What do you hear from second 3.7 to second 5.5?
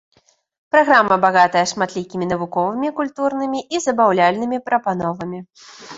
і забаўляльнымі прапановамі.